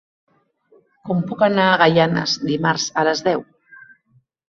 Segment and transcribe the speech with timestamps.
[1.09, 3.49] Com puc anar a Gaianes dimarts a les deu?